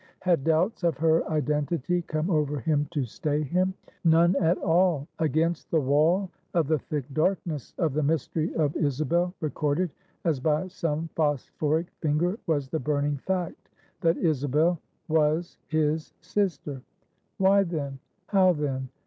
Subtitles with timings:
[0.21, 3.75] Had doubts of her identity come over him to stay him?
[4.03, 5.07] None at all.
[5.19, 9.91] Against the wall of the thick darkness of the mystery of Isabel, recorded
[10.25, 13.69] as by some phosphoric finger was the burning fact,
[13.99, 16.81] that Isabel was his sister.
[17.37, 17.99] Why then?
[18.25, 18.89] How then?